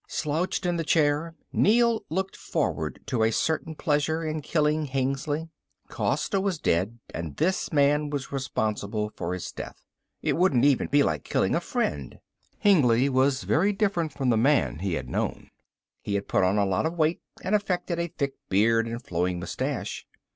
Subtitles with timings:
[0.07, 5.47] Slouched in the chair Neel looked forward to a certain pleasure in killing Hengly.
[5.89, 9.83] Costa was dead, and this man was responsible for his death.
[10.23, 12.17] It wouldn't even be like killing a friend,
[12.57, 15.51] Hengly was very different from the man he had known.
[16.01, 19.39] He had put on a lot of weight and affected a thick beard and flowing
[19.39, 20.07] mustache.